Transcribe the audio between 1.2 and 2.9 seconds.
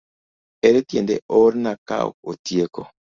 oorna kaok otieko.